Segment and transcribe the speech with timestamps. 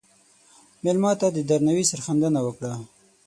[0.83, 2.75] مېلمه ته د درناوي سرښندنه وکړه.